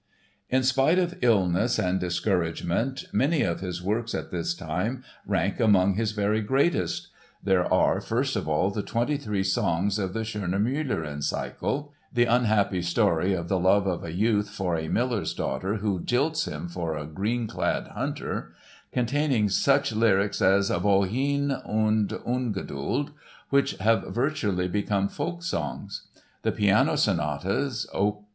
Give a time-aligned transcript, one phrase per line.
[0.49, 5.93] In spite of illness and discouragement many of his works at this time rank among
[5.93, 7.09] his very greatest.
[7.43, 13.33] There are, first of all, the 23 songs of the Schöne Müllerin cycle—the unhappy story
[13.35, 17.05] of the love of a youth for a miller's daughter who jilts him for a
[17.05, 23.11] green clad hunter—containing such lyrics as Wohin and Ungeduld,
[23.51, 26.07] which have virtually become folksongs;
[26.41, 28.23] the piano sonata, Op.